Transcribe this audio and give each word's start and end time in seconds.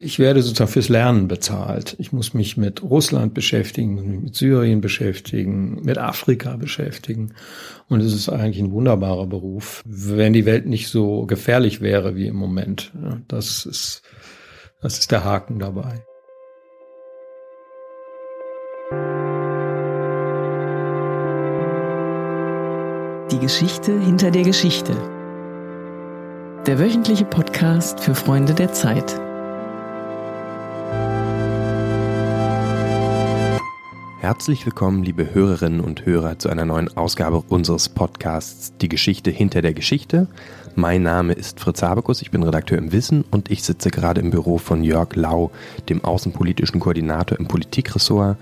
Ich 0.00 0.20
werde 0.20 0.42
sozusagen 0.42 0.70
fürs 0.70 0.88
Lernen 0.88 1.26
bezahlt. 1.26 1.96
Ich 1.98 2.12
muss 2.12 2.32
mich 2.32 2.56
mit 2.56 2.84
Russland 2.84 3.34
beschäftigen, 3.34 4.22
mit 4.22 4.36
Syrien 4.36 4.80
beschäftigen, 4.80 5.82
mit 5.82 5.98
Afrika 5.98 6.56
beschäftigen. 6.56 7.34
Und 7.88 8.00
es 8.00 8.12
ist 8.12 8.28
eigentlich 8.28 8.60
ein 8.60 8.70
wunderbarer 8.70 9.26
Beruf, 9.26 9.82
wenn 9.84 10.32
die 10.32 10.46
Welt 10.46 10.66
nicht 10.66 10.86
so 10.86 11.26
gefährlich 11.26 11.80
wäre 11.80 12.14
wie 12.14 12.28
im 12.28 12.36
Moment. 12.36 12.92
Das 13.26 13.66
ist, 13.66 14.02
das 14.80 15.00
ist 15.00 15.10
der 15.10 15.24
Haken 15.24 15.58
dabei. 15.58 16.04
Die 23.32 23.40
Geschichte 23.40 23.98
hinter 23.98 24.30
der 24.30 24.44
Geschichte. 24.44 24.92
Der 26.68 26.78
wöchentliche 26.78 27.24
Podcast 27.24 27.98
für 27.98 28.14
Freunde 28.14 28.54
der 28.54 28.72
Zeit. 28.72 29.27
Herzlich 34.20 34.66
willkommen, 34.66 35.04
liebe 35.04 35.32
Hörerinnen 35.32 35.80
und 35.80 36.04
Hörer, 36.04 36.40
zu 36.40 36.48
einer 36.48 36.64
neuen 36.64 36.96
Ausgabe 36.96 37.44
unseres 37.48 37.88
Podcasts 37.88 38.72
Die 38.80 38.88
Geschichte 38.88 39.30
hinter 39.30 39.62
der 39.62 39.74
Geschichte. 39.74 40.26
Mein 40.74 41.04
Name 41.04 41.34
ist 41.34 41.60
Fritz 41.60 41.82
Habekus, 41.82 42.20
ich 42.20 42.32
bin 42.32 42.42
Redakteur 42.42 42.78
im 42.78 42.90
Wissen 42.90 43.24
und 43.30 43.48
ich 43.48 43.62
sitze 43.62 43.92
gerade 43.92 44.20
im 44.20 44.30
Büro 44.30 44.58
von 44.58 44.82
Jörg 44.82 45.14
Lau, 45.14 45.52
dem 45.88 46.04
außenpolitischen 46.04 46.80
Koordinator 46.80 47.38
im 47.38 47.46
Politikressort. 47.46 48.36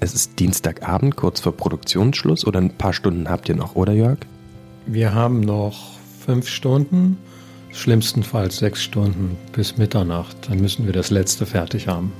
Es 0.00 0.14
ist 0.14 0.40
Dienstagabend, 0.40 1.14
kurz 1.14 1.38
vor 1.38 1.52
Produktionsschluss 1.52 2.44
oder 2.44 2.60
ein 2.60 2.76
paar 2.76 2.92
Stunden 2.92 3.28
habt 3.28 3.48
ihr 3.48 3.54
noch, 3.54 3.76
oder 3.76 3.92
Jörg? 3.92 4.18
Wir 4.86 5.14
haben 5.14 5.38
noch 5.38 5.92
fünf 6.26 6.48
Stunden 6.48 7.18
Schlimmstenfalls 7.72 8.58
sechs 8.58 8.82
Stunden 8.82 9.36
bis 9.52 9.76
Mitternacht. 9.76 10.36
Dann 10.48 10.60
müssen 10.60 10.86
wir 10.86 10.92
das 10.92 11.10
letzte 11.10 11.46
fertig 11.46 11.86
haben. 11.86 12.12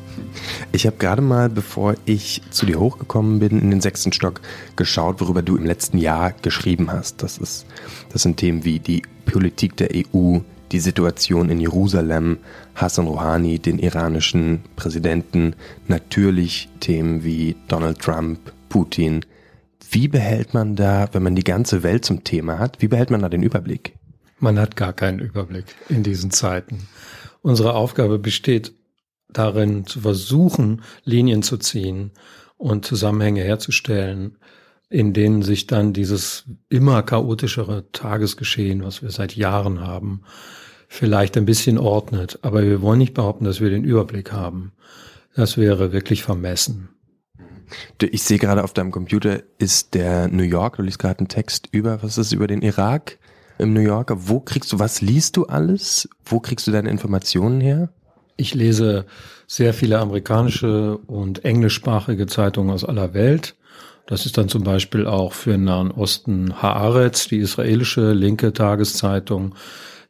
Ich 0.72 0.86
habe 0.86 0.96
gerade 0.96 1.22
mal, 1.22 1.48
bevor 1.48 1.94
ich 2.04 2.42
zu 2.50 2.66
dir 2.66 2.78
hochgekommen 2.78 3.40
bin, 3.40 3.60
in 3.60 3.70
den 3.70 3.80
sechsten 3.80 4.12
Stock 4.12 4.40
geschaut, 4.76 5.20
worüber 5.20 5.42
du 5.42 5.56
im 5.56 5.66
letzten 5.66 5.98
Jahr 5.98 6.32
geschrieben 6.32 6.92
hast. 6.92 7.22
Das, 7.22 7.38
ist, 7.38 7.66
das 8.12 8.22
sind 8.22 8.36
Themen 8.36 8.64
wie 8.64 8.78
die 8.78 9.02
Politik 9.26 9.76
der 9.76 9.90
EU, 9.94 10.38
die 10.72 10.80
Situation 10.80 11.50
in 11.50 11.60
Jerusalem, 11.60 12.38
Hassan 12.74 13.08
Rouhani, 13.08 13.58
den 13.58 13.78
iranischen 13.78 14.60
Präsidenten, 14.76 15.56
natürlich 15.88 16.68
Themen 16.78 17.24
wie 17.24 17.56
Donald 17.68 17.98
Trump, 17.98 18.38
Putin. 18.68 19.24
Wie 19.90 20.06
behält 20.06 20.54
man 20.54 20.76
da, 20.76 21.08
wenn 21.12 21.24
man 21.24 21.34
die 21.34 21.44
ganze 21.44 21.82
Welt 21.82 22.04
zum 22.04 22.22
Thema 22.22 22.60
hat, 22.60 22.80
wie 22.80 22.88
behält 22.88 23.10
man 23.10 23.22
da 23.22 23.28
den 23.28 23.42
Überblick? 23.42 23.94
Man 24.40 24.58
hat 24.58 24.74
gar 24.74 24.92
keinen 24.92 25.20
Überblick 25.20 25.66
in 25.88 26.02
diesen 26.02 26.30
Zeiten. 26.30 26.88
Unsere 27.42 27.74
Aufgabe 27.74 28.18
besteht 28.18 28.72
darin, 29.28 29.86
zu 29.86 30.00
versuchen, 30.00 30.82
Linien 31.04 31.42
zu 31.42 31.58
ziehen 31.58 32.12
und 32.56 32.84
Zusammenhänge 32.84 33.42
herzustellen, 33.42 34.38
in 34.88 35.12
denen 35.12 35.42
sich 35.42 35.66
dann 35.66 35.92
dieses 35.92 36.44
immer 36.68 37.02
chaotischere 37.02 37.90
Tagesgeschehen, 37.92 38.82
was 38.82 39.02
wir 39.02 39.10
seit 39.10 39.36
Jahren 39.36 39.80
haben, 39.80 40.22
vielleicht 40.88 41.36
ein 41.36 41.44
bisschen 41.44 41.78
ordnet. 41.78 42.40
Aber 42.42 42.62
wir 42.62 42.82
wollen 42.82 42.98
nicht 42.98 43.14
behaupten, 43.14 43.44
dass 43.44 43.60
wir 43.60 43.70
den 43.70 43.84
Überblick 43.84 44.32
haben. 44.32 44.72
Das 45.34 45.56
wäre 45.56 45.92
wirklich 45.92 46.24
vermessen. 46.24 46.88
Ich 48.00 48.24
sehe 48.24 48.38
gerade 48.38 48.64
auf 48.64 48.72
deinem 48.72 48.90
Computer 48.90 49.42
ist 49.58 49.94
der 49.94 50.26
New 50.26 50.42
York, 50.42 50.76
du 50.76 50.82
liest 50.82 50.98
gerade 50.98 51.20
einen 51.20 51.28
Text 51.28 51.68
über, 51.70 52.02
was 52.02 52.18
ist 52.18 52.32
über 52.32 52.48
den 52.48 52.62
Irak? 52.62 53.18
Im 53.60 53.72
New 53.72 53.80
Yorker. 53.80 54.28
Wo 54.28 54.40
kriegst 54.40 54.72
du, 54.72 54.78
was 54.78 55.00
liest 55.00 55.36
du 55.36 55.46
alles? 55.46 56.08
Wo 56.24 56.40
kriegst 56.40 56.66
du 56.66 56.70
deine 56.70 56.90
Informationen 56.90 57.60
her? 57.60 57.90
Ich 58.36 58.54
lese 58.54 59.06
sehr 59.46 59.74
viele 59.74 59.98
amerikanische 59.98 60.96
und 60.96 61.44
englischsprachige 61.44 62.26
Zeitungen 62.26 62.70
aus 62.70 62.84
aller 62.84 63.14
Welt. 63.14 63.54
Das 64.06 64.26
ist 64.26 64.38
dann 64.38 64.48
zum 64.48 64.64
Beispiel 64.64 65.06
auch 65.06 65.34
für 65.34 65.52
den 65.52 65.64
Nahen 65.64 65.90
Osten 65.90 66.60
Haaretz, 66.60 67.28
die 67.28 67.38
israelische 67.38 68.12
linke 68.12 68.52
Tageszeitung. 68.52 69.54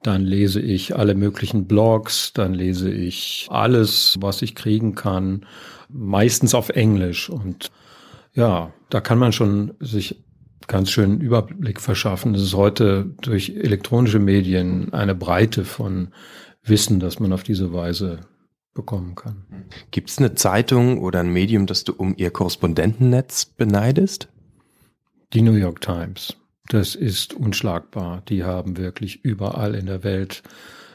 Dann 0.03 0.23
lese 0.23 0.61
ich 0.61 0.97
alle 0.97 1.15
möglichen 1.15 1.67
Blogs, 1.67 2.33
dann 2.33 2.55
lese 2.55 2.91
ich 2.91 3.47
alles, 3.51 4.17
was 4.21 4.41
ich 4.41 4.55
kriegen 4.55 4.95
kann, 4.95 5.45
meistens 5.89 6.55
auf 6.55 6.71
Englisch. 6.71 7.29
Und 7.29 7.71
ja, 8.33 8.73
da 8.89 9.01
kann 9.01 9.19
man 9.19 9.33
schon 9.33 9.75
sich 9.81 10.17
ganz 10.71 10.89
schön 10.91 11.21
Überblick 11.21 11.81
verschaffen. 11.81 12.33
Es 12.35 12.43
ist 12.43 12.55
heute 12.55 13.13
durch 13.23 13.51
elektronische 13.51 14.21
Medien 14.21 14.95
eine 14.95 15.17
Breite 15.17 15.65
von 15.65 16.13
Wissen, 16.63 17.01
das 17.01 17.19
man 17.19 17.33
auf 17.33 17.43
diese 17.43 17.73
Weise 17.73 18.21
bekommen 18.73 19.17
kann. 19.17 19.45
Gibt 19.91 20.11
es 20.11 20.19
eine 20.19 20.37
Zeitung 20.37 21.01
oder 21.01 21.21
ein 21.21 21.33
Medium, 21.33 21.67
das 21.67 21.83
du 21.83 21.93
um 21.93 22.15
ihr 22.17 22.31
Korrespondentennetz 22.31 23.47
beneidest? 23.47 24.29
Die 25.33 25.43
New 25.43 25.55
York 25.55 25.81
Times. 25.81 26.37
Das 26.69 26.95
ist 26.95 27.35
unschlagbar. 27.35 28.23
Die 28.29 28.45
haben 28.45 28.77
wirklich 28.77 29.25
überall 29.25 29.75
in 29.75 29.87
der 29.87 30.05
Welt 30.05 30.45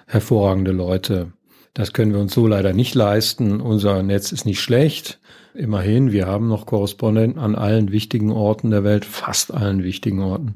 hervorragende 0.07 0.71
Leute. 0.71 1.33
Das 1.73 1.91
können 1.91 2.13
wir 2.13 2.21
uns 2.21 2.33
so 2.33 2.47
leider 2.47 2.71
nicht 2.71 2.95
leisten. 2.95 3.59
Unser 3.59 4.03
Netz 4.03 4.31
ist 4.31 4.45
nicht 4.45 4.61
schlecht. 4.61 5.19
Immerhin, 5.55 6.11
wir 6.11 6.27
haben 6.27 6.47
noch 6.47 6.65
Korrespondenten 6.65 7.41
an 7.41 7.55
allen 7.55 7.91
wichtigen 7.91 8.31
Orten 8.31 8.71
der 8.71 8.83
Welt, 8.83 9.05
fast 9.05 9.53
allen 9.53 9.83
wichtigen 9.83 10.21
Orten. 10.21 10.55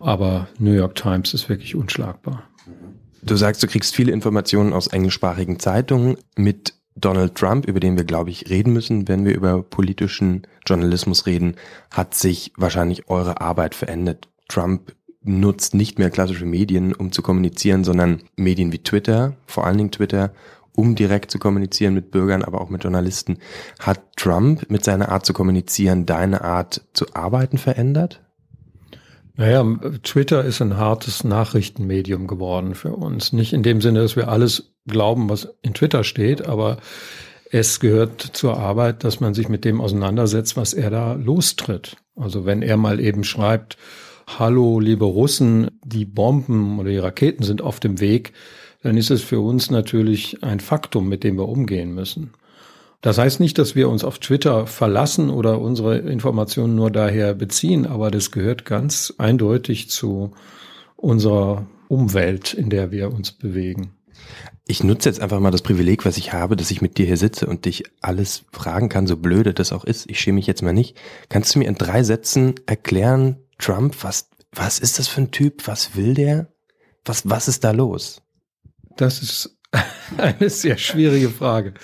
Aber 0.00 0.48
New 0.58 0.72
York 0.72 0.96
Times 0.96 1.34
ist 1.34 1.48
wirklich 1.48 1.76
unschlagbar. 1.76 2.42
Du 3.22 3.36
sagst, 3.36 3.62
du 3.62 3.68
kriegst 3.68 3.94
viele 3.94 4.12
Informationen 4.12 4.72
aus 4.72 4.88
englischsprachigen 4.88 5.58
Zeitungen 5.58 6.16
mit 6.36 6.74
Donald 6.96 7.34
Trump, 7.36 7.66
über 7.66 7.80
den 7.80 7.96
wir, 7.96 8.04
glaube 8.04 8.30
ich, 8.30 8.50
reden 8.50 8.72
müssen, 8.72 9.08
wenn 9.08 9.24
wir 9.24 9.34
über 9.34 9.62
politischen 9.62 10.46
Journalismus 10.66 11.26
reden, 11.26 11.56
hat 11.90 12.14
sich 12.14 12.52
wahrscheinlich 12.56 13.08
eure 13.08 13.40
Arbeit 13.40 13.74
verändert. 13.74 14.28
Trump 14.48 14.94
nutzt 15.22 15.74
nicht 15.74 15.98
mehr 15.98 16.10
klassische 16.10 16.44
Medien, 16.44 16.92
um 16.92 17.10
zu 17.10 17.22
kommunizieren, 17.22 17.82
sondern 17.82 18.22
Medien 18.36 18.72
wie 18.72 18.78
Twitter, 18.78 19.34
vor 19.46 19.66
allen 19.66 19.78
Dingen 19.78 19.90
Twitter 19.90 20.32
um 20.76 20.94
direkt 20.94 21.30
zu 21.30 21.38
kommunizieren 21.38 21.94
mit 21.94 22.10
Bürgern, 22.10 22.42
aber 22.42 22.60
auch 22.60 22.70
mit 22.70 22.82
Journalisten. 22.82 23.38
Hat 23.78 24.16
Trump 24.16 24.70
mit 24.70 24.84
seiner 24.84 25.10
Art 25.10 25.24
zu 25.24 25.32
kommunizieren 25.32 26.06
deine 26.06 26.42
Art 26.42 26.82
zu 26.92 27.06
arbeiten 27.14 27.58
verändert? 27.58 28.20
Naja, 29.36 29.64
Twitter 30.02 30.44
ist 30.44 30.62
ein 30.62 30.76
hartes 30.76 31.24
Nachrichtenmedium 31.24 32.26
geworden 32.28 32.74
für 32.74 32.92
uns. 32.92 33.32
Nicht 33.32 33.52
in 33.52 33.64
dem 33.64 33.80
Sinne, 33.80 34.00
dass 34.00 34.14
wir 34.14 34.28
alles 34.28 34.74
glauben, 34.86 35.28
was 35.28 35.48
in 35.62 35.74
Twitter 35.74 36.04
steht, 36.04 36.46
aber 36.46 36.78
es 37.50 37.80
gehört 37.80 38.20
zur 38.20 38.58
Arbeit, 38.58 39.02
dass 39.04 39.20
man 39.20 39.34
sich 39.34 39.48
mit 39.48 39.64
dem 39.64 39.80
auseinandersetzt, 39.80 40.56
was 40.56 40.72
er 40.72 40.90
da 40.90 41.14
lostritt. 41.14 41.96
Also 42.16 42.44
wenn 42.44 42.62
er 42.62 42.76
mal 42.76 43.00
eben 43.00 43.24
schreibt, 43.24 43.76
Hallo, 44.26 44.80
liebe 44.80 45.04
Russen, 45.04 45.70
die 45.84 46.06
Bomben 46.06 46.78
oder 46.78 46.90
die 46.90 46.98
Raketen 46.98 47.44
sind 47.44 47.60
auf 47.60 47.78
dem 47.78 48.00
Weg, 48.00 48.32
dann 48.84 48.98
ist 48.98 49.10
es 49.10 49.22
für 49.22 49.40
uns 49.40 49.70
natürlich 49.70 50.44
ein 50.44 50.60
Faktum, 50.60 51.08
mit 51.08 51.24
dem 51.24 51.38
wir 51.38 51.48
umgehen 51.48 51.94
müssen. 51.94 52.32
Das 53.00 53.16
heißt 53.16 53.40
nicht, 53.40 53.56
dass 53.56 53.74
wir 53.74 53.88
uns 53.88 54.04
auf 54.04 54.18
Twitter 54.18 54.66
verlassen 54.66 55.30
oder 55.30 55.58
unsere 55.60 55.98
Informationen 55.98 56.74
nur 56.74 56.90
daher 56.90 57.34
beziehen, 57.34 57.86
aber 57.86 58.10
das 58.10 58.30
gehört 58.30 58.66
ganz 58.66 59.14
eindeutig 59.16 59.88
zu 59.88 60.32
unserer 60.96 61.66
Umwelt, 61.88 62.52
in 62.52 62.68
der 62.68 62.90
wir 62.90 63.10
uns 63.10 63.32
bewegen. 63.32 63.94
Ich 64.66 64.84
nutze 64.84 65.08
jetzt 65.08 65.20
einfach 65.20 65.40
mal 65.40 65.50
das 65.50 65.62
Privileg, 65.62 66.04
was 66.04 66.18
ich 66.18 66.34
habe, 66.34 66.54
dass 66.54 66.70
ich 66.70 66.82
mit 66.82 66.98
dir 66.98 67.06
hier 67.06 67.16
sitze 67.16 67.46
und 67.46 67.64
dich 67.64 67.84
alles 68.02 68.44
fragen 68.52 68.90
kann, 68.90 69.06
so 69.06 69.16
blöde 69.16 69.54
das 69.54 69.72
auch 69.72 69.84
ist. 69.84 70.10
Ich 70.10 70.20
schäme 70.20 70.36
mich 70.36 70.46
jetzt 70.46 70.62
mal 70.62 70.74
nicht. 70.74 70.98
Kannst 71.30 71.54
du 71.54 71.58
mir 71.58 71.68
in 71.68 71.76
drei 71.76 72.02
Sätzen 72.02 72.54
erklären, 72.66 73.38
Trump, 73.58 73.96
was, 74.02 74.28
was 74.52 74.78
ist 74.78 74.98
das 74.98 75.08
für 75.08 75.22
ein 75.22 75.30
Typ? 75.30 75.66
Was 75.68 75.96
will 75.96 76.12
der? 76.12 76.48
Was, 77.06 77.28
was 77.28 77.48
ist 77.48 77.64
da 77.64 77.70
los? 77.70 78.23
Das 78.96 79.22
ist 79.22 79.58
eine 80.18 80.50
sehr 80.50 80.78
schwierige 80.78 81.30
Frage. 81.30 81.74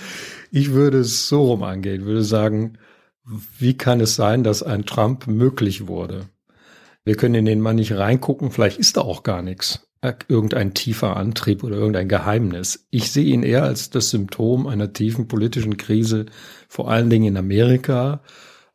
Ich 0.50 0.72
würde 0.72 0.98
es 0.98 1.28
so 1.28 1.47
rum 1.47 1.62
angehen, 1.62 2.04
würde 2.04 2.24
sagen, 2.24 2.78
wie 3.59 3.77
kann 3.77 4.01
es 4.01 4.16
sein, 4.16 4.42
dass 4.42 4.62
ein 4.62 4.84
Trump 4.86 5.27
möglich 5.27 5.86
wurde? 5.86 6.28
Wir 7.04 7.15
können 7.16 7.34
in 7.34 7.45
den 7.45 7.60
Mann 7.60 7.77
nicht 7.77 7.92
reingucken, 7.92 8.51
vielleicht 8.51 8.78
ist 8.78 8.97
da 8.97 9.03
auch 9.03 9.22
gar 9.22 9.42
nichts. 9.42 9.86
Irgendein 10.28 10.72
tiefer 10.72 11.16
Antrieb 11.16 11.62
oder 11.62 11.77
irgendein 11.77 12.09
Geheimnis. 12.09 12.86
Ich 12.91 13.13
sehe 13.13 13.27
ihn 13.27 13.42
eher 13.42 13.65
als 13.65 13.91
das 13.91 14.10
Symptom 14.10 14.66
einer 14.66 14.92
tiefen 14.92 15.28
politischen 15.28 15.77
Krise, 15.77 16.27
vor 16.68 16.91
allen 16.91 17.10
Dingen 17.10 17.27
in 17.27 17.36
Amerika, 17.36 18.22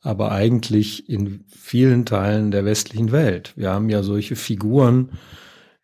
aber 0.01 0.31
eigentlich 0.31 1.09
in 1.09 1.43
vielen 1.47 2.05
Teilen 2.05 2.51
der 2.51 2.63
westlichen 2.63 3.11
Welt. 3.11 3.53
Wir 3.55 3.71
haben 3.71 3.89
ja 3.89 4.03
solche 4.03 4.35
Figuren, 4.35 5.13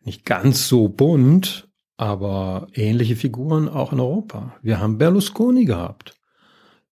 nicht 0.04 0.24
ganz 0.24 0.68
so 0.68 0.88
bunt, 0.88 1.68
aber 2.02 2.66
ähnliche 2.74 3.14
Figuren 3.14 3.68
auch 3.68 3.92
in 3.92 4.00
Europa. 4.00 4.56
Wir 4.60 4.80
haben 4.80 4.98
Berlusconi 4.98 5.66
gehabt. 5.66 6.18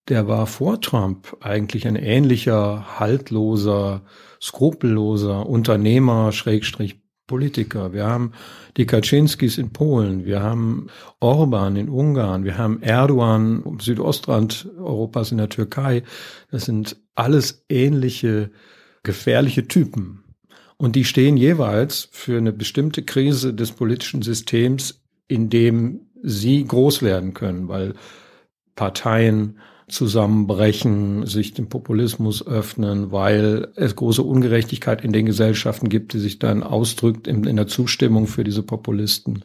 Der 0.07 0.29
war 0.29 0.47
vor 0.47 0.79
Trump 0.79 1.35
eigentlich 1.41 1.85
ein 1.85 1.97
ähnlicher, 1.97 2.97
haltloser, 2.97 4.03
skrupelloser 4.41 5.45
Unternehmer, 5.47 6.31
Schrägstrich 6.31 7.01
Politiker. 7.27 7.91
Wir 7.91 8.05
haben 8.05 8.31
die 8.77 8.85
Kaczynskis 8.85 9.57
in 9.57 9.73
Polen, 9.73 10.23
wir 10.23 10.41
haben 10.41 10.87
Orban 11.19 11.75
in 11.75 11.89
Ungarn, 11.89 12.45
wir 12.45 12.57
haben 12.57 12.81
Erdogan 12.81 13.63
im 13.65 13.81
Südostrand 13.81 14.69
Europas 14.77 15.33
in 15.33 15.39
der 15.39 15.49
Türkei. 15.49 16.03
Das 16.51 16.63
sind 16.63 16.95
alles 17.15 17.65
ähnliche 17.67 18.49
gefährliche 19.03 19.67
Typen. 19.67 20.23
Und 20.77 20.95
die 20.95 21.05
stehen 21.05 21.37
jeweils 21.37 22.09
für 22.11 22.37
eine 22.37 22.51
bestimmte 22.51 23.03
Krise 23.03 23.53
des 23.53 23.73
politischen 23.73 24.23
Systems, 24.23 25.00
in 25.31 25.49
dem 25.49 26.01
sie 26.21 26.65
groß 26.65 27.01
werden 27.01 27.33
können, 27.33 27.69
weil 27.69 27.93
Parteien 28.75 29.59
zusammenbrechen, 29.87 31.25
sich 31.25 31.53
dem 31.53 31.67
Populismus 31.67 32.45
öffnen, 32.45 33.11
weil 33.11 33.69
es 33.75 33.95
große 33.95 34.23
Ungerechtigkeit 34.23 35.03
in 35.03 35.13
den 35.13 35.25
Gesellschaften 35.25 35.89
gibt, 35.89 36.13
die 36.13 36.19
sich 36.19 36.39
dann 36.39 36.63
ausdrückt 36.63 37.27
in, 37.27 37.43
in 37.45 37.55
der 37.55 37.67
Zustimmung 37.67 38.27
für 38.27 38.43
diese 38.43 38.63
Populisten 38.63 39.43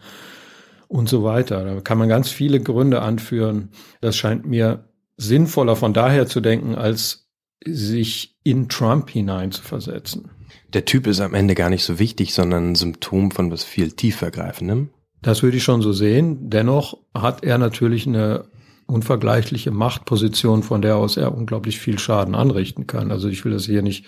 und 0.88 1.09
so 1.09 1.25
weiter. 1.25 1.65
Da 1.65 1.81
kann 1.81 1.99
man 1.99 2.09
ganz 2.09 2.31
viele 2.31 2.61
Gründe 2.61 3.03
anführen. 3.03 3.71
Das 4.00 4.17
scheint 4.17 4.47
mir 4.47 4.88
sinnvoller 5.17 5.77
von 5.77 5.94
daher 5.94 6.27
zu 6.27 6.41
denken, 6.41 6.75
als 6.75 7.29
sich 7.65 8.37
in 8.44 8.69
Trump 8.69 9.11
hinein 9.11 9.50
zu 9.50 9.62
versetzen. 9.62 10.31
Der 10.73 10.85
Typ 10.85 11.06
ist 11.06 11.21
am 11.21 11.35
Ende 11.35 11.55
gar 11.55 11.71
nicht 11.71 11.85
so 11.85 11.99
wichtig, 11.99 12.35
sondern 12.35 12.73
ein 12.73 12.75
Symptom 12.75 13.31
von 13.31 13.50
was 13.50 13.65
viel 13.65 13.93
tiefergreifendem. 13.93 14.91
Das 15.23 15.43
würde 15.43 15.57
ich 15.57 15.65
schon 15.65 15.83
so 15.83 15.93
sehen. 15.93 16.51
Dennoch 16.51 16.99
hat 17.15 17.45
er 17.45 17.59
natürlich 17.59 18.07
eine 18.07 18.45
unvergleichliche 18.87 19.73
Machtposition, 19.73 20.63
von 20.63 20.81
der 20.81 20.97
aus 20.97 21.17
er 21.17 21.35
unglaublich 21.37 21.79
viel 21.79 21.99
Schaden 21.99 22.35
anrichten 22.35 22.87
kann. 22.87 23.11
Also 23.11 23.29
ich 23.29 23.45
will 23.45 23.53
das 23.53 23.65
hier 23.65 23.83
nicht 23.83 24.07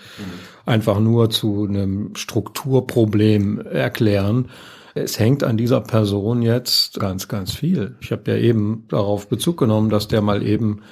einfach 0.66 1.00
nur 1.00 1.30
zu 1.30 1.66
einem 1.68 2.14
Strukturproblem 2.14 3.60
erklären. 3.60 4.48
Es 4.94 5.18
hängt 5.18 5.42
an 5.44 5.56
dieser 5.56 5.80
Person 5.80 6.42
jetzt 6.42 6.98
ganz, 7.00 7.28
ganz 7.28 7.52
viel. 7.52 7.96
Ich 8.00 8.12
habe 8.12 8.30
ja 8.30 8.36
eben 8.36 8.84
darauf 8.88 9.28
Bezug 9.28 9.58
genommen, 9.58 9.90
dass 9.90 10.08
der 10.08 10.22
mal 10.22 10.42
eben 10.42 10.82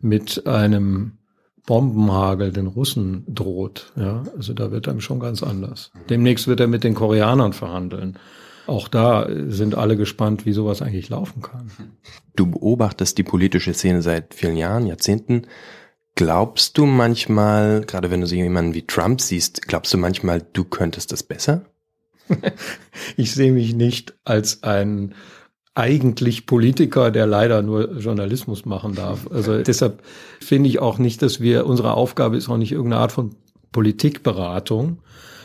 mit 0.00 0.46
einem 0.46 1.12
Bombenhagel 1.66 2.52
den 2.52 2.68
Russen 2.68 3.24
droht. 3.28 3.92
Ja, 3.96 4.22
also 4.36 4.54
da 4.54 4.70
wird 4.70 4.88
einem 4.88 5.00
schon 5.00 5.18
ganz 5.18 5.42
anders. 5.42 5.90
Demnächst 6.08 6.46
wird 6.46 6.60
er 6.60 6.68
mit 6.68 6.84
den 6.84 6.94
Koreanern 6.94 7.52
verhandeln. 7.52 8.18
Auch 8.66 8.88
da 8.88 9.28
sind 9.48 9.76
alle 9.76 9.96
gespannt, 9.96 10.44
wie 10.44 10.52
sowas 10.52 10.82
eigentlich 10.82 11.08
laufen 11.08 11.42
kann. 11.42 11.70
Du 12.34 12.46
beobachtest 12.46 13.16
die 13.16 13.22
politische 13.22 13.74
Szene 13.74 14.02
seit 14.02 14.34
vielen 14.34 14.56
Jahren, 14.56 14.86
Jahrzehnten. 14.86 15.46
Glaubst 16.16 16.78
du 16.78 16.86
manchmal, 16.86 17.82
gerade 17.82 18.10
wenn 18.10 18.22
du 18.22 18.26
so 18.26 18.34
jemanden 18.34 18.74
wie 18.74 18.86
Trump 18.86 19.20
siehst, 19.20 19.68
glaubst 19.68 19.92
du 19.92 19.98
manchmal, 19.98 20.42
du 20.52 20.64
könntest 20.64 21.12
das 21.12 21.22
besser? 21.22 21.66
ich 23.16 23.32
sehe 23.32 23.52
mich 23.52 23.74
nicht 23.74 24.14
als 24.24 24.62
ein 24.62 25.14
eigentlich 25.74 26.46
Politiker, 26.46 27.10
der 27.10 27.26
leider 27.26 27.60
nur 27.60 27.98
Journalismus 27.98 28.64
machen 28.64 28.94
darf. 28.94 29.30
Also 29.30 29.62
deshalb 29.62 30.02
finde 30.40 30.70
ich 30.70 30.78
auch 30.78 30.96
nicht, 30.98 31.20
dass 31.20 31.40
wir, 31.40 31.66
unsere 31.66 31.92
Aufgabe 31.92 32.38
ist 32.38 32.48
auch 32.48 32.56
nicht 32.56 32.72
irgendeine 32.72 33.02
Art 33.02 33.12
von 33.12 33.36
Politikberatung, 33.72 35.02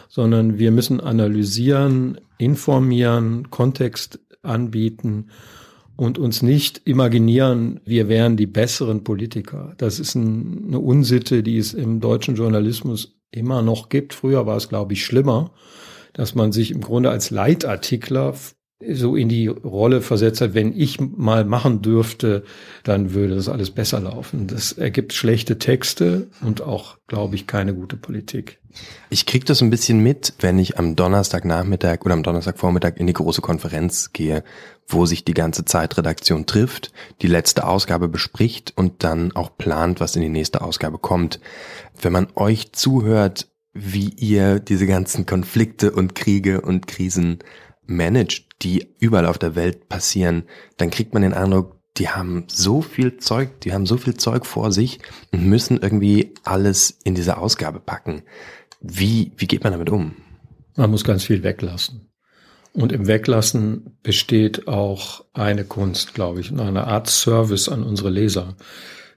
sondern 0.08 0.58
wir 0.58 0.72
müssen 0.72 1.02
analysieren, 1.02 2.18
informieren, 2.42 3.52
Kontext 3.52 4.20
anbieten 4.42 5.28
und 5.96 6.18
uns 6.18 6.42
nicht 6.42 6.82
imaginieren, 6.86 7.80
wir 7.86 8.10
wären 8.10 8.36
die 8.36 8.48
besseren 8.48 9.04
Politiker. 9.04 9.76
Das 9.78 10.00
ist 10.00 10.16
ein, 10.16 10.66
eine 10.68 10.80
Unsitte, 10.80 11.44
die 11.44 11.60
es 11.60 11.76
im 11.76 12.00
deutschen 12.00 12.36
Journalismus 12.36 13.20
immer 13.30 13.62
noch 13.62 13.90
gibt. 13.90 14.16
Früher 14.16 14.48
war 14.48 14.58
es, 14.58 14.70
glaube 14.70 14.94
ich, 14.94 15.06
schlimmer, 15.06 15.52
dass 16.14 16.34
man 16.34 16.52
sich 16.52 16.72
im 16.72 16.82
Grunde 16.82 17.12
als 17.12 17.30
Leitartikler 17.30 18.34
so 18.90 19.16
in 19.16 19.30
die 19.30 19.48
Rolle 19.48 20.02
versetzt 20.02 20.42
hat, 20.42 20.54
wenn 20.54 20.78
ich 20.78 21.00
mal 21.00 21.46
machen 21.46 21.82
dürfte, 21.82 22.44
dann 22.84 23.14
würde 23.14 23.36
das 23.36 23.50
alles 23.50 23.72
besser 23.72 24.00
laufen. 24.00 24.48
Das 24.48 24.74
ergibt 24.74 25.14
schlechte 25.14 25.60
Texte 25.60 26.28
und 26.42 26.62
auch, 26.62 26.98
glaube 27.08 27.36
ich, 27.36 27.48
keine 27.48 27.74
gute 27.74 27.98
Politik. 27.98 28.60
Ich 29.10 29.26
krieg 29.26 29.46
das 29.46 29.62
ein 29.62 29.70
bisschen 29.70 30.00
mit, 30.00 30.34
wenn 30.40 30.58
ich 30.58 30.80
am 30.80 30.96
Donnerstagnachmittag 30.96 32.06
oder 32.06 32.14
am 32.14 32.24
Donnerstagvormittag 32.24 32.94
in 32.98 33.08
die 33.08 33.14
große 33.14 33.42
Konferenz 33.42 34.14
gehe, 34.14 34.44
wo 34.88 35.06
sich 35.06 35.26
die 35.26 35.34
ganze 35.34 35.66
Zeitredaktion 35.66 36.46
trifft, 36.46 36.92
die 37.22 37.28
letzte 37.28 37.68
Ausgabe 37.68 38.08
bespricht 38.08 38.74
und 38.76 39.04
dann 39.04 39.34
auch 39.34 39.58
plant, 39.58 40.00
was 40.00 40.16
in 40.16 40.22
die 40.22 40.30
nächste 40.30 40.62
Ausgabe 40.62 40.98
kommt. 40.98 41.40
Wenn 42.02 42.14
man 42.14 42.28
euch 42.36 42.72
zuhört, 42.72 43.48
wie 43.74 44.10
ihr 44.18 44.60
diese 44.60 44.86
ganzen 44.86 45.26
Konflikte 45.26 45.92
und 45.92 46.16
Kriege 46.16 46.62
und 46.62 46.88
Krisen 46.88 47.40
managt, 47.96 48.46
die 48.62 48.88
überall 49.00 49.26
auf 49.26 49.38
der 49.38 49.56
Welt 49.56 49.90
passieren, 49.90 50.44
dann 50.78 50.90
kriegt 50.90 51.14
man 51.14 51.24
den 51.24 51.34
Eindruck, 51.34 51.78
die 51.98 52.10
haben 52.10 52.46
so 52.48 52.82
viel 52.82 53.18
Zeug, 53.18 53.60
die 53.62 53.74
haben 53.74 53.86
so 53.86 53.98
viel 53.98 54.16
Zeug 54.16 54.46
vor 54.46 54.72
sich 54.72 55.00
und 55.32 55.46
müssen 55.46 55.80
irgendwie 55.82 56.34
alles 56.44 56.98
in 57.04 57.16
diese 57.16 57.38
Ausgabe 57.38 57.80
packen. 57.80 58.24
Wie, 58.80 59.34
wie 59.38 59.48
geht 59.48 59.64
man 59.64 59.74
damit 59.74 59.90
um? 59.90 60.16
Man 60.76 60.90
muss 60.90 61.04
ganz 61.04 61.24
viel 61.24 61.44
weglassen. 61.44 62.08
Und 62.74 62.94
im 62.94 63.08
Weglassen 63.08 63.98
besteht 64.02 64.68
auch 64.68 65.26
eine 65.34 65.66
Kunst, 65.66 66.14
glaube 66.14 66.40
ich, 66.40 66.52
und 66.52 66.62
eine 66.62 66.88
Art 66.88 67.10
Service 67.10 67.68
an 67.68 67.84
unsere 67.84 68.10
Leser. 68.10 68.56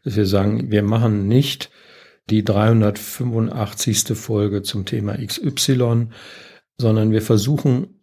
Dass 0.03 0.17
wir 0.17 0.27
sagen, 0.27 0.71
wir 0.73 0.83
machen 0.83 1.29
nicht 1.29 1.71
die 2.31 2.45
385. 2.45 4.17
Folge 4.17 4.63
zum 4.63 4.85
Thema 4.87 5.17
XY, 5.17 6.09
sondern 6.79 7.13
wir 7.13 7.23
versuchen 7.23 7.94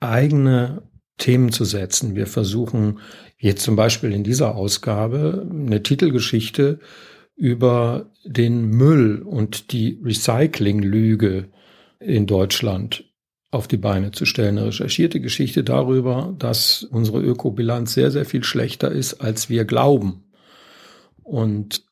eigene 0.00 0.82
Themen 1.18 1.52
zu 1.52 1.64
setzen. 1.64 2.16
Wir 2.16 2.26
versuchen 2.26 2.98
jetzt 3.38 3.62
zum 3.62 3.76
Beispiel 3.76 4.12
in 4.12 4.24
dieser 4.24 4.56
Ausgabe 4.56 5.46
eine 5.48 5.82
Titelgeschichte 5.82 6.80
über 7.36 8.10
den 8.24 8.66
Müll 8.66 9.22
und 9.22 9.72
die 9.72 10.00
Recyclinglüge 10.02 11.48
in 12.00 12.26
Deutschland 12.26 13.04
auf 13.50 13.68
die 13.68 13.76
Beine 13.76 14.12
zu 14.12 14.26
stellen. 14.26 14.58
Eine 14.58 14.68
recherchierte 14.68 15.20
Geschichte 15.20 15.64
darüber, 15.64 16.34
dass 16.38 16.82
unsere 16.82 17.20
Ökobilanz 17.20 17.94
sehr, 17.94 18.10
sehr 18.10 18.24
viel 18.24 18.44
schlechter 18.44 18.90
ist, 18.90 19.14
als 19.20 19.48
wir 19.48 19.64
glauben. 19.64 20.24
Und 21.22 21.84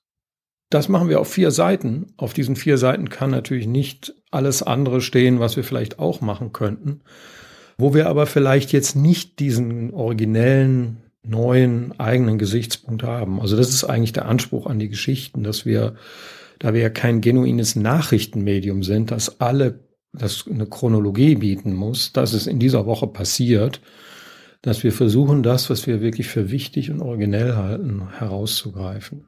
das 0.70 0.88
machen 0.88 1.08
wir 1.08 1.20
auf 1.20 1.32
vier 1.32 1.50
Seiten. 1.50 2.12
Auf 2.16 2.34
diesen 2.34 2.56
vier 2.56 2.78
Seiten 2.78 3.08
kann 3.08 3.30
natürlich 3.30 3.66
nicht 3.66 4.14
alles 4.30 4.62
andere 4.62 5.00
stehen, 5.00 5.40
was 5.40 5.56
wir 5.56 5.64
vielleicht 5.64 5.98
auch 5.98 6.20
machen 6.20 6.52
könnten 6.52 7.00
wo 7.78 7.94
wir 7.94 8.08
aber 8.08 8.26
vielleicht 8.26 8.72
jetzt 8.72 8.96
nicht 8.96 9.38
diesen 9.38 9.94
originellen, 9.94 10.98
neuen, 11.24 11.98
eigenen 11.98 12.38
Gesichtspunkt 12.38 13.02
haben. 13.02 13.40
Also 13.40 13.56
das 13.56 13.70
ist 13.70 13.84
eigentlich 13.84 14.12
der 14.12 14.26
Anspruch 14.26 14.66
an 14.66 14.78
die 14.78 14.88
Geschichten, 14.88 15.44
dass 15.44 15.64
wir, 15.64 15.94
da 16.58 16.74
wir 16.74 16.80
ja 16.80 16.90
kein 16.90 17.20
genuines 17.20 17.76
Nachrichtenmedium 17.76 18.82
sind, 18.82 19.10
dass 19.10 19.40
alle 19.40 19.80
das 20.12 20.46
eine 20.50 20.66
Chronologie 20.66 21.36
bieten 21.36 21.74
muss, 21.74 22.12
dass 22.12 22.32
es 22.32 22.46
in 22.46 22.58
dieser 22.58 22.86
Woche 22.86 23.06
passiert, 23.06 23.80
dass 24.62 24.82
wir 24.82 24.92
versuchen, 24.92 25.42
das, 25.42 25.70
was 25.70 25.86
wir 25.86 26.00
wirklich 26.00 26.26
für 26.26 26.50
wichtig 26.50 26.90
und 26.90 27.00
originell 27.00 27.54
halten, 27.54 28.08
herauszugreifen. 28.18 29.26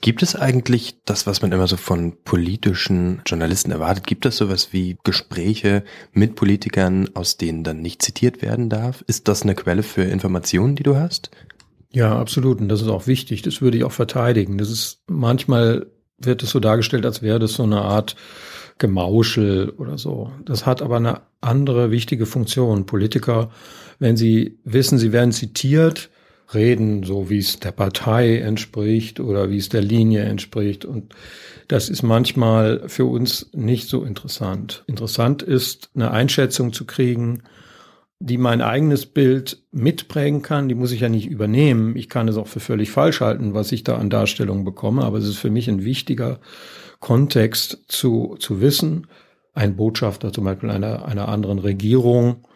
Gibt 0.00 0.22
es 0.22 0.36
eigentlich 0.36 0.96
das, 1.04 1.26
was 1.26 1.42
man 1.42 1.50
immer 1.50 1.66
so 1.66 1.76
von 1.76 2.16
politischen 2.22 3.22
Journalisten 3.26 3.72
erwartet? 3.72 4.06
Gibt 4.06 4.24
es 4.24 4.36
sowas 4.36 4.68
wie 4.72 4.96
Gespräche 5.02 5.82
mit 6.12 6.36
Politikern, 6.36 7.10
aus 7.14 7.36
denen 7.36 7.64
dann 7.64 7.82
nicht 7.82 8.02
zitiert 8.02 8.40
werden 8.40 8.68
darf? 8.68 9.02
Ist 9.08 9.26
das 9.26 9.42
eine 9.42 9.56
Quelle 9.56 9.82
für 9.82 10.02
Informationen, 10.02 10.76
die 10.76 10.84
du 10.84 10.96
hast? 10.96 11.30
Ja, 11.90 12.16
absolut. 12.16 12.60
Und 12.60 12.68
das 12.68 12.82
ist 12.82 12.88
auch 12.88 13.06
wichtig. 13.06 13.42
Das 13.42 13.60
würde 13.60 13.78
ich 13.78 13.84
auch 13.84 13.92
verteidigen. 13.92 14.58
Das 14.58 14.70
ist 14.70 15.02
manchmal 15.08 15.86
wird 16.18 16.42
es 16.42 16.50
so 16.50 16.60
dargestellt, 16.60 17.06
als 17.06 17.22
wäre 17.22 17.38
das 17.38 17.52
so 17.52 17.62
eine 17.62 17.80
Art 17.80 18.16
Gemauschel 18.78 19.70
oder 19.70 19.98
so. 19.98 20.32
Das 20.44 20.66
hat 20.66 20.82
aber 20.82 20.96
eine 20.96 21.20
andere 21.40 21.90
wichtige 21.90 22.26
Funktion. 22.26 22.86
Politiker 22.86 23.50
wenn 23.98 24.16
sie 24.16 24.58
wissen, 24.64 24.98
sie 24.98 25.12
werden 25.12 25.32
zitiert, 25.32 26.10
reden, 26.54 27.02
so 27.02 27.28
wie 27.28 27.38
es 27.38 27.58
der 27.58 27.72
Partei 27.72 28.38
entspricht 28.38 29.20
oder 29.20 29.50
wie 29.50 29.58
es 29.58 29.68
der 29.68 29.82
Linie 29.82 30.22
entspricht. 30.22 30.84
Und 30.84 31.14
das 31.66 31.88
ist 31.88 32.02
manchmal 32.02 32.88
für 32.88 33.04
uns 33.04 33.50
nicht 33.52 33.88
so 33.88 34.04
interessant. 34.04 34.84
Interessant 34.86 35.42
ist, 35.42 35.90
eine 35.94 36.10
Einschätzung 36.10 36.72
zu 36.72 36.86
kriegen, 36.86 37.42
die 38.20 38.38
mein 38.38 38.62
eigenes 38.62 39.06
Bild 39.06 39.62
mitprägen 39.70 40.42
kann. 40.42 40.68
Die 40.68 40.74
muss 40.74 40.92
ich 40.92 41.00
ja 41.00 41.08
nicht 41.08 41.28
übernehmen. 41.28 41.94
Ich 41.96 42.08
kann 42.08 42.28
es 42.28 42.36
auch 42.36 42.48
für 42.48 42.60
völlig 42.60 42.90
falsch 42.90 43.20
halten, 43.20 43.54
was 43.54 43.70
ich 43.70 43.84
da 43.84 43.96
an 43.96 44.10
Darstellungen 44.10 44.64
bekomme. 44.64 45.04
Aber 45.04 45.18
es 45.18 45.26
ist 45.26 45.36
für 45.36 45.50
mich 45.50 45.68
ein 45.68 45.84
wichtiger 45.84 46.40
Kontext 47.00 47.84
zu, 47.88 48.36
zu 48.38 48.60
wissen. 48.60 49.06
Ein 49.54 49.76
Botschafter 49.76 50.32
zum 50.32 50.44
Beispiel 50.44 50.70
einer, 50.70 51.04
einer 51.06 51.28
anderen 51.28 51.58
Regierung 51.58 52.46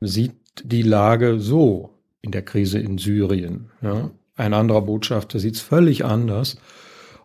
sieht 0.00 0.34
die 0.64 0.82
Lage 0.82 1.38
so 1.38 1.90
in 2.20 2.32
der 2.32 2.42
Krise 2.42 2.78
in 2.78 2.98
Syrien. 2.98 3.70
Ja. 3.82 4.10
Ein 4.36 4.54
anderer 4.54 4.82
Botschafter 4.82 5.38
sieht 5.38 5.56
es 5.56 5.60
völlig 5.60 6.04
anders. 6.04 6.56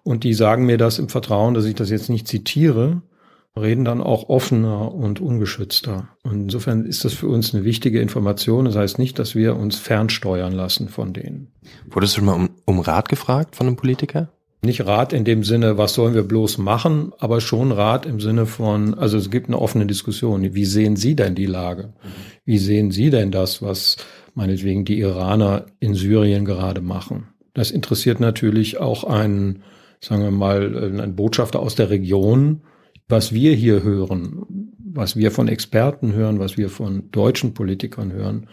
Und 0.03 0.24
die 0.24 0.34
sagen 0.34 0.65
mir 0.65 0.77
das 0.77 1.00
im 1.00 1.10
Vertrauen, 1.10 1.53
dass 1.53 1.65
ich 1.65 1.75
das 1.75 1.89
jetzt 1.89 2.10
nicht 2.10 2.27
zitiere, 2.27 3.01
reden 3.56 3.86
dann 3.86 4.01
auch 4.01 4.30
offener 4.30 4.94
und 4.94 5.22
ungeschützter. 5.22 6.10
Und 6.24 6.44
insofern 6.44 6.86
ist 6.86 7.06
das 7.06 7.13
für 7.13 7.27
uns 7.27 7.53
eine 7.53 7.63
wichtige 7.63 8.01
Information. 8.01 8.65
Das 8.65 8.75
heißt 8.75 9.00
nicht, 9.00 9.20
dass 9.20 9.36
wir 9.36 9.56
uns 9.56 9.77
fernsteuern 9.77 10.53
lassen 10.53 10.89
von 10.89 11.13
denen. 11.13 11.51
Wurdest 11.86 12.15
du 12.15 12.18
schon 12.18 12.25
mal 12.25 12.34
um, 12.34 12.50
um 12.65 12.80
Rat 12.80 13.10
gefragt 13.10 13.56
von 13.56 13.68
einem 13.68 13.75
Politiker? 13.75 14.30
Nicht 14.65 14.86
Rat 14.86 15.12
in 15.12 15.25
dem 15.25 15.43
Sinne, 15.43 15.77
was 15.77 15.93
sollen 15.93 16.13
wir 16.13 16.24
bloß 16.24 16.58
machen, 16.58 17.12
aber 17.20 17.41
schon 17.41 17.74
Rat 17.74 18.05
im 18.05 18.22
Sinne 18.22 18.46
von, 18.46 18.93
also 18.93 19.17
es 19.17 19.29
gibt 19.29 19.48
eine 19.48 19.60
offene 19.60 19.86
Diskussion. 19.86 20.41
Wie 20.55 20.63
sehen 20.63 20.96
Sie 20.96 21.17
denn 21.17 21.36
die 21.36 21.48
Lage? 21.48 21.93
Wie 22.46 22.58
sehen 22.58 22.89
Sie 22.89 23.10
denn 23.10 23.29
das, 23.29 23.62
was 23.62 23.98
meinetwegen 24.36 24.86
die 24.86 25.00
Iraner 25.00 25.65
in 25.82 25.96
Syrien 25.96 26.46
gerade 26.46 26.79
machen? 26.79 27.27
Das 27.53 27.72
interessiert 27.72 28.22
natürlich 28.22 28.79
auch 28.79 29.03
einen, 29.03 29.63
sagen 30.00 30.24
wir 30.24 30.32
mal, 30.32 31.01
einen 31.01 31.17
Botschafter 31.17 31.60
aus 31.60 31.75
der 31.75 31.89
Region, 31.89 32.62
was 33.10 33.34
wir 33.34 33.53
hier 33.53 33.84
hören, 33.84 34.72
was 34.79 35.17
wir 35.17 35.32
von 35.32 35.50
Experten 35.50 36.13
hören, 36.13 36.39
was 36.39 36.58
wir 36.58 36.70
von 36.70 37.12
deutschen 37.12 37.53
Politikern 37.53 38.13
hören. 38.13 38.48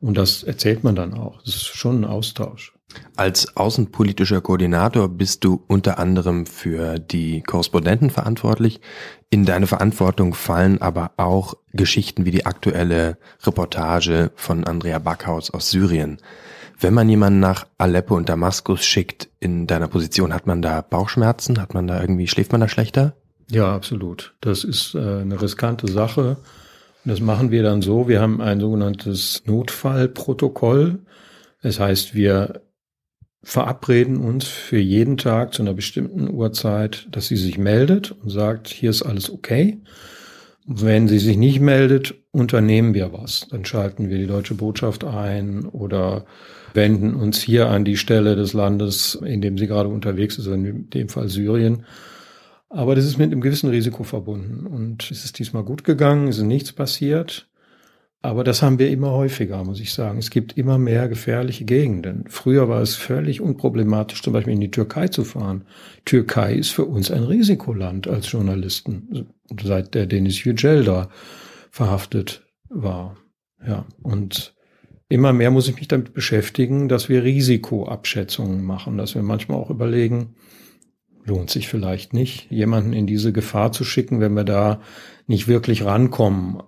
Und 0.00 0.16
das 0.16 0.42
erzählt 0.42 0.84
man 0.84 0.94
dann 0.94 1.14
auch. 1.14 1.42
Das 1.42 1.54
ist 1.54 1.66
schon 1.66 2.00
ein 2.00 2.04
Austausch. 2.04 2.72
Als 3.16 3.56
außenpolitischer 3.56 4.40
Koordinator 4.40 5.08
bist 5.08 5.44
du 5.44 5.64
unter 5.66 5.98
anderem 5.98 6.46
für 6.46 6.98
die 6.98 7.42
Korrespondenten 7.42 8.10
verantwortlich. 8.10 8.80
In 9.30 9.44
deine 9.44 9.66
Verantwortung 9.66 10.34
fallen 10.34 10.80
aber 10.80 11.12
auch 11.16 11.54
Geschichten 11.72 12.24
wie 12.24 12.30
die 12.30 12.46
aktuelle 12.46 13.18
Reportage 13.42 14.30
von 14.34 14.64
Andrea 14.64 14.98
Backhaus 14.98 15.50
aus 15.50 15.70
Syrien. 15.70 16.18
Wenn 16.78 16.94
man 16.94 17.08
jemanden 17.08 17.40
nach 17.40 17.66
Aleppo 17.78 18.16
und 18.16 18.28
Damaskus 18.28 18.84
schickt 18.84 19.28
in 19.40 19.66
deiner 19.66 19.88
Position, 19.88 20.34
hat 20.34 20.46
man 20.46 20.60
da 20.60 20.82
Bauchschmerzen? 20.82 21.60
Hat 21.60 21.72
man 21.74 21.86
da 21.86 22.00
irgendwie, 22.00 22.28
schläft 22.28 22.52
man 22.52 22.60
da 22.60 22.68
schlechter? 22.68 23.14
Ja, 23.50 23.74
absolut. 23.74 24.34
Das 24.40 24.62
ist 24.62 24.94
äh, 24.94 24.98
eine 24.98 25.40
riskante 25.40 25.90
Sache. 25.90 26.36
Das 27.06 27.20
machen 27.20 27.52
wir 27.52 27.62
dann 27.62 27.82
so. 27.82 28.08
Wir 28.08 28.20
haben 28.20 28.40
ein 28.40 28.58
sogenanntes 28.58 29.44
Notfallprotokoll. 29.46 30.98
Das 31.62 31.78
heißt, 31.78 32.16
wir 32.16 32.62
verabreden 33.44 34.16
uns 34.16 34.46
für 34.48 34.78
jeden 34.78 35.16
Tag 35.16 35.54
zu 35.54 35.62
einer 35.62 35.72
bestimmten 35.72 36.28
Uhrzeit, 36.28 37.06
dass 37.12 37.28
sie 37.28 37.36
sich 37.36 37.58
meldet 37.58 38.10
und 38.10 38.30
sagt, 38.30 38.66
hier 38.66 38.90
ist 38.90 39.02
alles 39.02 39.30
okay. 39.30 39.80
Wenn 40.66 41.06
sie 41.06 41.20
sich 41.20 41.36
nicht 41.36 41.60
meldet, 41.60 42.16
unternehmen 42.32 42.92
wir 42.92 43.12
was. 43.12 43.46
Dann 43.50 43.64
schalten 43.64 44.10
wir 44.10 44.18
die 44.18 44.26
deutsche 44.26 44.54
Botschaft 44.54 45.04
ein 45.04 45.64
oder 45.64 46.26
wenden 46.74 47.14
uns 47.14 47.40
hier 47.40 47.68
an 47.68 47.84
die 47.84 47.96
Stelle 47.96 48.34
des 48.34 48.52
Landes, 48.52 49.14
in 49.14 49.40
dem 49.40 49.58
sie 49.58 49.68
gerade 49.68 49.88
unterwegs 49.88 50.38
ist, 50.38 50.48
in 50.48 50.90
dem 50.90 51.08
Fall 51.08 51.28
Syrien. 51.28 51.84
Aber 52.68 52.94
das 52.94 53.04
ist 53.04 53.18
mit 53.18 53.30
einem 53.30 53.40
gewissen 53.40 53.70
Risiko 53.70 54.02
verbunden. 54.02 54.66
Und 54.66 55.10
es 55.10 55.24
ist 55.24 55.38
diesmal 55.38 55.62
gut 55.62 55.84
gegangen, 55.84 56.28
es 56.28 56.38
ist 56.38 56.44
nichts 56.44 56.72
passiert. 56.72 57.48
Aber 58.22 58.42
das 58.42 58.60
haben 58.60 58.80
wir 58.80 58.90
immer 58.90 59.12
häufiger, 59.12 59.62
muss 59.62 59.78
ich 59.78 59.92
sagen. 59.92 60.18
Es 60.18 60.30
gibt 60.30 60.58
immer 60.58 60.78
mehr 60.78 61.08
gefährliche 61.08 61.64
Gegenden. 61.64 62.24
Früher 62.28 62.68
war 62.68 62.82
es 62.82 62.96
völlig 62.96 63.40
unproblematisch, 63.40 64.20
zum 64.20 64.32
Beispiel 64.32 64.54
in 64.54 64.60
die 64.60 64.70
Türkei 64.70 65.06
zu 65.08 65.22
fahren. 65.22 65.64
Türkei 66.04 66.54
ist 66.54 66.70
für 66.70 66.86
uns 66.86 67.10
ein 67.12 67.22
Risikoland 67.22 68.08
als 68.08 68.32
Journalisten, 68.32 69.28
seit 69.62 69.94
der 69.94 70.06
Denis 70.06 70.42
Yücel 70.42 70.82
da 70.82 71.08
verhaftet 71.70 72.44
war. 72.68 73.16
Ja, 73.64 73.86
und 74.02 74.54
immer 75.08 75.32
mehr 75.32 75.52
muss 75.52 75.68
ich 75.68 75.76
mich 75.76 75.86
damit 75.86 76.12
beschäftigen, 76.12 76.88
dass 76.88 77.08
wir 77.08 77.22
Risikoabschätzungen 77.22 78.64
machen, 78.64 78.98
dass 78.98 79.14
wir 79.14 79.22
manchmal 79.22 79.58
auch 79.58 79.70
überlegen, 79.70 80.34
lohnt 81.26 81.50
sich 81.50 81.68
vielleicht 81.68 82.12
nicht, 82.14 82.50
jemanden 82.50 82.92
in 82.92 83.06
diese 83.06 83.32
Gefahr 83.32 83.72
zu 83.72 83.84
schicken, 83.84 84.20
wenn 84.20 84.34
wir 84.34 84.44
da 84.44 84.80
nicht 85.26 85.48
wirklich 85.48 85.84
rankommen 85.84 86.62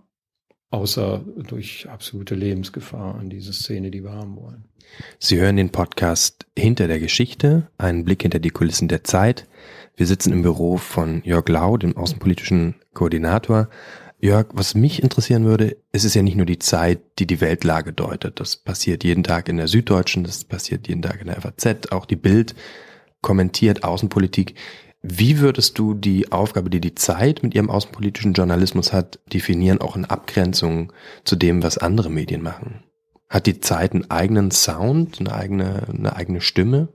außer 0.71 1.25
durch 1.49 1.89
absolute 1.89 2.35
Lebensgefahr 2.35 3.15
an 3.15 3.31
diese 3.31 3.53
Szene, 3.53 3.91
die 3.91 4.05
wir 4.05 4.13
haben 4.13 4.37
wollen. 4.37 4.65
Sie 5.19 5.39
hören 5.39 5.57
den 5.57 5.71
Podcast 5.71 6.47
Hinter 6.57 6.89
der 6.89 6.99
Geschichte, 6.99 7.71
einen 7.79 8.05
Blick 8.05 8.23
hinter 8.23 8.39
die 8.39 8.51
Kulissen 8.51 8.89
der 8.89 9.05
Zeit. 9.05 9.47
Wir 9.97 10.07
sitzen 10.07 10.33
im 10.33 10.43
Büro 10.43 10.77
von 10.77 11.23
Jörg 11.25 11.49
Lau, 11.49 11.77
dem 11.77 11.97
außenpolitischen 11.97 12.75
Koordinator. 12.95 13.69
Jörg, 14.21 14.49
was 14.53 14.75
mich 14.75 15.03
interessieren 15.03 15.45
würde, 15.45 15.77
es 15.93 16.05
ist 16.05 16.15
ja 16.15 16.23
nicht 16.23 16.37
nur 16.37 16.47
die 16.47 16.59
Zeit, 16.59 17.01
die 17.19 17.27
die 17.27 17.41
Weltlage 17.41 17.93
deutet. 17.93 18.41
Das 18.41 18.57
passiert 18.57 19.05
jeden 19.05 19.25
Tag 19.25 19.49
in 19.49 19.57
der 19.57 19.69
Süddeutschen, 19.69 20.25
das 20.25 20.45
passiert 20.45 20.89
jeden 20.89 21.03
Tag 21.03 21.21
in 21.21 21.29
der 21.29 21.41
FAZ, 21.41 21.93
auch 21.93 22.05
die 22.05 22.17
Bild 22.17 22.55
kommentiert 23.21 23.85
Außenpolitik. 23.85 24.55
Wie 25.03 25.39
würdest 25.39 25.79
du 25.79 25.95
die 25.95 26.33
Aufgabe, 26.33 26.71
die 26.71 26.81
die 26.81 26.95
Zeit 26.95 27.43
mit 27.43 27.55
ihrem 27.55 27.71
außenpolitischen 27.71 28.33
Journalismus 28.33 28.93
hat, 28.93 29.21
definieren, 29.33 29.81
auch 29.81 29.97
in 29.97 30.05
Abgrenzung 30.05 30.93
zu 31.25 31.37
dem, 31.37 31.63
was 31.63 31.79
andere 31.79 32.11
Medien 32.11 32.43
machen? 32.43 32.83
Hat 33.29 33.47
die 33.47 33.61
Zeit 33.61 33.93
einen 33.93 34.11
eigenen 34.11 34.51
Sound, 34.51 35.21
eine 35.21 35.33
eigene, 35.33 35.89
eine 35.89 36.17
eigene 36.17 36.41
Stimme? 36.41 36.89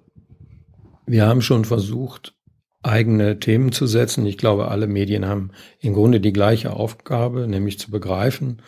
Wir 1.06 1.28
haben 1.28 1.42
schon 1.42 1.64
versucht, 1.64 2.34
eigene 2.82 3.40
Themen 3.40 3.72
zu 3.72 3.88
setzen. 3.88 4.26
Ich 4.26 4.38
glaube, 4.38 4.68
alle 4.68 4.88
Medien 4.88 5.26
haben 5.26 5.52
im 5.80 5.94
Grunde 5.94 6.20
die 6.20 6.34
gleiche 6.34 6.74
Aufgabe, 6.74 7.48
nämlich 7.48 7.80
zu 7.80 7.92
begreifen, 7.92 8.62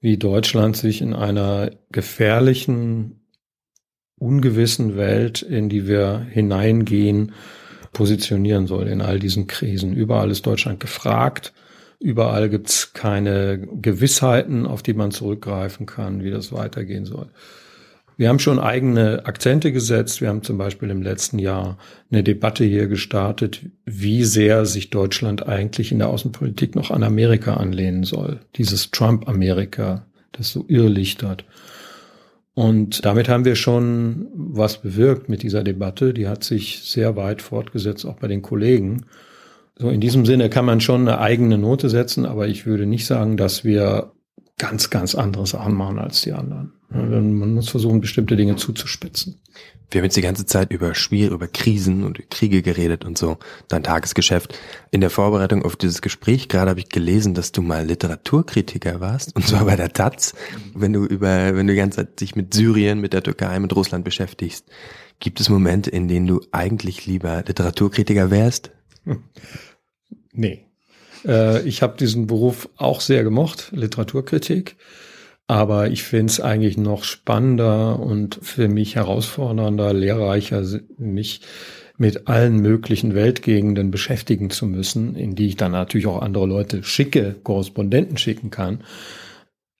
wie 0.00 0.18
Deutschland 0.18 0.76
sich 0.76 1.00
in 1.00 1.14
einer 1.14 1.70
gefährlichen, 1.90 3.25
ungewissen 4.18 4.96
Welt, 4.96 5.42
in 5.42 5.68
die 5.68 5.86
wir 5.86 6.26
hineingehen, 6.30 7.32
positionieren 7.92 8.66
soll 8.66 8.88
in 8.88 9.00
all 9.00 9.18
diesen 9.18 9.46
Krisen. 9.46 9.94
Überall 9.94 10.30
ist 10.30 10.46
Deutschland 10.46 10.80
gefragt. 10.80 11.52
Überall 11.98 12.50
gibt 12.50 12.68
es 12.68 12.92
keine 12.92 13.58
Gewissheiten, 13.58 14.66
auf 14.66 14.82
die 14.82 14.92
man 14.92 15.10
zurückgreifen 15.10 15.86
kann, 15.86 16.22
wie 16.22 16.30
das 16.30 16.52
weitergehen 16.52 17.06
soll. 17.06 17.30
Wir 18.18 18.30
haben 18.30 18.38
schon 18.38 18.58
eigene 18.58 19.26
Akzente 19.26 19.72
gesetzt. 19.72 20.22
Wir 20.22 20.28
haben 20.28 20.42
zum 20.42 20.56
Beispiel 20.56 20.88
im 20.90 21.02
letzten 21.02 21.38
Jahr 21.38 21.76
eine 22.10 22.22
Debatte 22.22 22.64
hier 22.64 22.86
gestartet, 22.86 23.66
wie 23.84 24.24
sehr 24.24 24.64
sich 24.64 24.88
Deutschland 24.88 25.46
eigentlich 25.46 25.92
in 25.92 25.98
der 25.98 26.08
Außenpolitik 26.08 26.74
noch 26.74 26.90
an 26.90 27.02
Amerika 27.02 27.54
anlehnen 27.54 28.04
soll. 28.04 28.40
Dieses 28.56 28.90
Trump-Amerika, 28.90 30.06
das 30.32 30.50
so 30.50 30.64
irrlichtert. 30.66 31.44
Und 32.56 33.04
damit 33.04 33.28
haben 33.28 33.44
wir 33.44 33.54
schon 33.54 34.28
was 34.32 34.78
bewirkt 34.78 35.28
mit 35.28 35.42
dieser 35.42 35.62
Debatte. 35.62 36.14
Die 36.14 36.26
hat 36.26 36.42
sich 36.42 36.80
sehr 36.84 37.14
weit 37.14 37.42
fortgesetzt, 37.42 38.06
auch 38.06 38.16
bei 38.16 38.28
den 38.28 38.40
Kollegen. 38.40 39.04
So 39.78 39.90
in 39.90 40.00
diesem 40.00 40.24
Sinne 40.24 40.48
kann 40.48 40.64
man 40.64 40.80
schon 40.80 41.02
eine 41.02 41.18
eigene 41.18 41.58
Note 41.58 41.90
setzen, 41.90 42.24
aber 42.24 42.48
ich 42.48 42.64
würde 42.64 42.86
nicht 42.86 43.04
sagen, 43.04 43.36
dass 43.36 43.62
wir 43.62 44.12
ganz, 44.56 44.88
ganz 44.88 45.14
andere 45.14 45.46
Sachen 45.46 45.74
machen 45.74 45.98
als 45.98 46.22
die 46.22 46.32
anderen. 46.32 46.72
Man 46.88 47.54
muss 47.54 47.68
versuchen, 47.68 48.00
bestimmte 48.00 48.36
Dinge 48.36 48.56
zuzuspitzen. 48.56 49.40
Wir 49.90 50.00
haben 50.00 50.06
jetzt 50.06 50.16
die 50.16 50.22
ganze 50.22 50.46
Zeit 50.46 50.72
über 50.72 50.94
Schwier, 50.94 51.30
über 51.30 51.46
Krisen 51.46 52.02
und 52.02 52.28
Kriege 52.30 52.62
geredet 52.62 53.04
und 53.04 53.16
so, 53.16 53.38
dein 53.68 53.84
Tagesgeschäft. 53.84 54.58
In 54.90 55.00
der 55.00 55.10
Vorbereitung 55.10 55.64
auf 55.64 55.76
dieses 55.76 56.02
Gespräch 56.02 56.48
gerade 56.48 56.70
habe 56.70 56.80
ich 56.80 56.88
gelesen, 56.88 57.34
dass 57.34 57.52
du 57.52 57.62
mal 57.62 57.86
Literaturkritiker 57.86 59.00
warst, 59.00 59.36
und 59.36 59.46
zwar 59.46 59.64
bei 59.64 59.76
der 59.76 59.92
Taz, 59.92 60.34
wenn 60.74 60.92
du 60.92 61.04
über, 61.04 61.54
wenn 61.54 61.68
du 61.68 61.72
die 61.72 61.78
ganze 61.78 61.98
Zeit 61.98 62.20
dich 62.20 62.34
mit 62.34 62.52
Syrien, 62.52 63.00
mit 63.00 63.12
der 63.12 63.22
Türkei, 63.22 63.58
mit 63.60 63.74
Russland 63.76 64.04
beschäftigst. 64.04 64.66
Gibt 65.20 65.40
es 65.40 65.48
Momente, 65.48 65.90
in 65.90 66.08
denen 66.08 66.26
du 66.26 66.40
eigentlich 66.50 67.06
lieber 67.06 67.44
Literaturkritiker 67.46 68.30
wärst? 68.30 68.72
Nee. 70.32 70.66
Äh, 71.24 71.66
ich 71.66 71.82
habe 71.82 71.96
diesen 71.96 72.26
Beruf 72.26 72.68
auch 72.76 73.00
sehr 73.00 73.22
gemocht, 73.22 73.70
Literaturkritik. 73.72 74.76
Aber 75.48 75.90
ich 75.90 76.02
finde 76.02 76.32
es 76.32 76.40
eigentlich 76.40 76.76
noch 76.76 77.04
spannender 77.04 78.00
und 78.00 78.38
für 78.42 78.68
mich 78.68 78.96
herausfordernder, 78.96 79.92
lehrreicher, 79.92 80.64
mich 80.98 81.40
mit 81.98 82.26
allen 82.28 82.60
möglichen 82.60 83.14
Weltgegenden 83.14 83.90
beschäftigen 83.90 84.50
zu 84.50 84.66
müssen, 84.66 85.14
in 85.14 85.34
die 85.34 85.46
ich 85.46 85.56
dann 85.56 85.72
natürlich 85.72 86.06
auch 86.06 86.20
andere 86.20 86.46
Leute 86.46 86.82
schicke, 86.82 87.36
Korrespondenten 87.42 88.18
schicken 88.18 88.50
kann. 88.50 88.82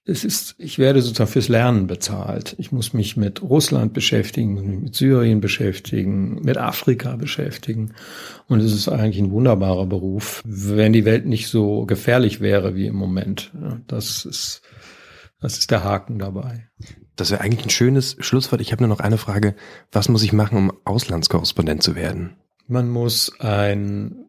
Es 0.08 0.24
ist, 0.24 0.54
ich 0.58 0.78
werde 0.78 1.02
sozusagen 1.02 1.32
fürs 1.32 1.48
Lernen 1.48 1.88
bezahlt. 1.88 2.54
Ich 2.58 2.70
muss 2.70 2.92
mich 2.92 3.16
mit 3.16 3.42
Russland 3.42 3.92
beschäftigen, 3.92 4.84
mit 4.84 4.94
Syrien 4.94 5.40
beschäftigen, 5.40 6.40
mit 6.42 6.58
Afrika 6.58 7.16
beschäftigen. 7.16 7.92
Und 8.46 8.60
es 8.60 8.72
ist 8.72 8.88
eigentlich 8.88 9.18
ein 9.18 9.32
wunderbarer 9.32 9.86
Beruf, 9.86 10.42
wenn 10.46 10.92
die 10.92 11.04
Welt 11.04 11.26
nicht 11.26 11.48
so 11.48 11.86
gefährlich 11.86 12.40
wäre 12.40 12.76
wie 12.76 12.86
im 12.86 12.94
Moment. 12.94 13.50
Das 13.88 14.24
ist, 14.24 14.62
das 15.40 15.58
ist 15.58 15.70
der 15.70 15.84
Haken 15.84 16.18
dabei. 16.18 16.68
Das 17.14 17.30
wäre 17.30 17.40
eigentlich 17.40 17.66
ein 17.66 17.70
schönes 17.70 18.16
Schlusswort. 18.20 18.60
Ich 18.60 18.72
habe 18.72 18.82
nur 18.82 18.88
noch 18.88 19.00
eine 19.00 19.18
Frage. 19.18 19.54
Was 19.92 20.08
muss 20.08 20.22
ich 20.22 20.32
machen, 20.32 20.58
um 20.58 20.72
Auslandskorrespondent 20.84 21.82
zu 21.82 21.94
werden? 21.94 22.36
Man 22.66 22.88
muss 22.88 23.40
ein 23.40 24.26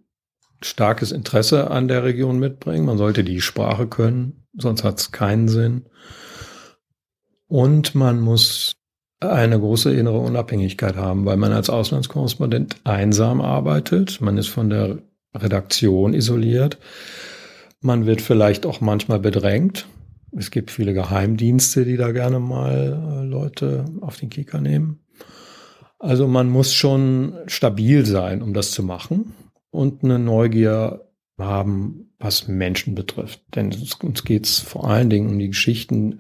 starkes 0.62 1.12
Interesse 1.12 1.70
an 1.70 1.88
der 1.88 2.04
Region 2.04 2.40
mitbringen. 2.40 2.86
Man 2.86 2.98
sollte 2.98 3.24
die 3.24 3.42
Sprache 3.42 3.88
können, 3.88 4.48
sonst 4.54 4.84
hat 4.84 5.00
es 5.00 5.12
keinen 5.12 5.48
Sinn. 5.48 5.86
Und 7.48 7.96
man 7.96 8.20
muss 8.20 8.76
eine 9.20 9.60
große 9.60 9.94
innere 9.94 10.20
Unabhängigkeit 10.20 10.96
haben, 10.96 11.26
weil 11.26 11.38
man 11.38 11.52
als 11.52 11.70
Auslandskorrespondent 11.70 12.78
einsam 12.84 13.42
arbeitet. 13.42 14.22
Man 14.22 14.38
ist 14.38 14.48
von 14.48 14.70
der 14.70 15.00
Redaktion 15.34 16.14
isoliert. 16.14 16.78
Man 17.82 18.06
wird 18.06 18.22
vielleicht 18.22 18.66
auch 18.66 18.82
manchmal 18.82 19.20
bedrängt. 19.20 19.88
Es 20.32 20.52
gibt 20.52 20.72
viele 20.72 20.94
Geheimdienste, 20.94 21.86
die 21.86 21.98
da 21.98 22.12
gerne 22.12 22.40
mal 22.40 23.22
äh, 23.22 23.26
Leute 23.26 23.86
auf 24.02 24.18
den 24.18 24.30
Kicker 24.30 24.60
nehmen. 24.60 25.00
Also 26.00 26.28
man 26.28 26.50
muss 26.50 26.74
schon 26.74 27.34
stabil 27.48 28.06
sein, 28.06 28.42
um 28.42 28.54
das 28.54 28.72
zu 28.72 28.84
machen 28.84 29.34
und 29.72 30.04
eine 30.04 30.20
Neugier 30.20 31.08
haben, 31.40 32.12
was 32.20 32.48
Menschen 32.48 32.96
betrifft. 32.96 33.42
Denn 33.56 33.74
uns 34.02 34.24
geht 34.24 34.46
es 34.46 34.60
vor 34.60 34.90
allen 34.90 35.10
Dingen 35.10 35.30
um 35.30 35.40
die 35.40 35.48
Geschichten 35.48 36.20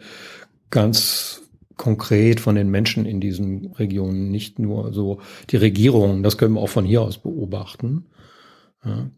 ganz 0.69 1.43
konkret 1.75 2.39
von 2.39 2.55
den 2.55 2.69
Menschen 2.69 3.05
in 3.05 3.21
diesen 3.21 3.67
Regionen, 3.73 4.31
nicht 4.31 4.57
nur 4.57 4.93
so 4.93 5.21
die 5.51 5.57
Regierungen, 5.57 6.23
das 6.23 6.37
können 6.37 6.55
wir 6.55 6.61
auch 6.61 6.69
von 6.69 6.85
hier 6.85 7.03
aus 7.03 7.19
beobachten. 7.19 8.07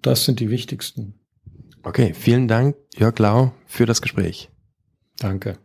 Das 0.01 0.25
sind 0.25 0.41
die 0.41 0.49
wichtigsten. 0.49 1.13
Okay, 1.83 2.13
vielen 2.13 2.47
Dank, 2.47 2.75
Jörg 2.97 3.17
Lau, 3.19 3.53
für 3.65 3.85
das 3.85 4.01
Gespräch. 4.01 4.49
Danke. 5.19 5.59